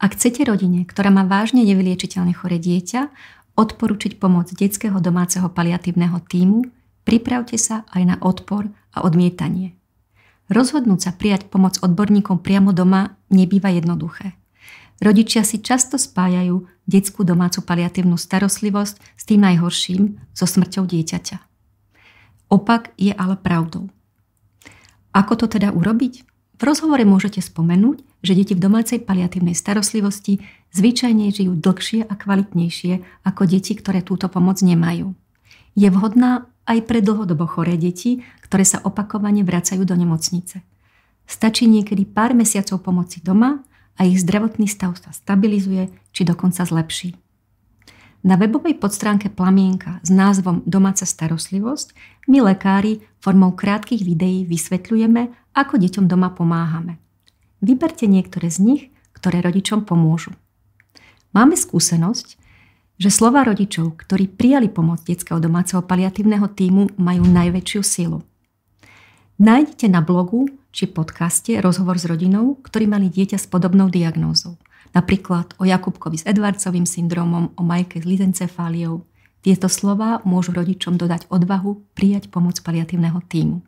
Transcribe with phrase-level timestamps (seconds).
[0.00, 3.12] Ak chcete rodine, ktorá má vážne nevyliečiteľne chore dieťa,
[3.60, 6.64] odporučiť pomoc detského domáceho paliatívneho týmu,
[7.04, 9.76] pripravte sa aj na odpor a odmietanie.
[10.48, 14.40] Rozhodnúť sa prijať pomoc odborníkom priamo doma nebýva jednoduché.
[15.04, 21.38] Rodičia si často spájajú detskú domácu paliatívnu starostlivosť s tým najhorším, so smrťou dieťaťa.
[22.48, 23.92] Opak je ale pravdou.
[25.12, 26.24] Ako to teda urobiť?
[26.60, 30.44] V rozhovore môžete spomenúť, že deti v domácej paliatívnej starostlivosti
[30.76, 35.16] zvyčajne žijú dlhšie a kvalitnejšie ako deti, ktoré túto pomoc nemajú.
[35.72, 40.60] Je vhodná aj pre dlhodobo choré deti, ktoré sa opakovane vracajú do nemocnice.
[41.24, 43.64] Stačí niekedy pár mesiacov pomoci doma
[43.96, 47.16] a ich zdravotný stav sa stabilizuje či dokonca zlepší.
[48.20, 51.96] Na webovej podstránke Plamienka s názvom Domáca starostlivosť
[52.28, 56.98] my lekári formou krátkých videí vysvetľujeme, ako deťom doma pomáhame.
[57.60, 58.82] Vyberte niektoré z nich,
[59.12, 60.32] ktoré rodičom pomôžu.
[61.36, 62.40] Máme skúsenosť,
[63.00, 68.20] že slova rodičov, ktorí prijali pomoc detského domáceho paliatívneho týmu, majú najväčšiu silu.
[69.40, 74.56] Nájdete na blogu či podcaste rozhovor s rodinou, ktorí mali dieťa s podobnou diagnózou–
[74.90, 79.06] Napríklad o Jakubkovi s Edvardsovým syndromom, o Majke s lizencefáliou.
[79.40, 83.62] Tieto slova môžu rodičom dodať odvahu prijať pomoc paliatívneho týmu.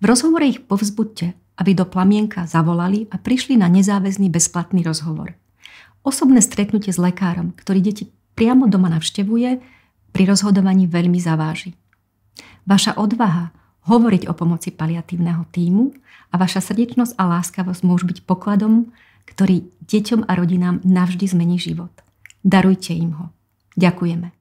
[0.00, 5.36] V rozhovore ich povzbuďte, aby do plamienka zavolali a prišli na nezáväzný bezplatný rozhovor.
[6.00, 9.60] Osobné stretnutie s lekárom, ktorý deti priamo doma navštevuje,
[10.10, 11.76] pri rozhodovaní veľmi zaváži.
[12.64, 13.52] Vaša odvaha
[13.86, 15.92] hovoriť o pomoci paliatívneho týmu
[16.32, 18.90] a vaša srdečnosť a láskavosť môžu byť pokladom,
[19.28, 21.92] ktorý deťom a rodinám navždy zmení život.
[22.40, 23.26] Darujte im ho.
[23.76, 24.39] Ďakujeme.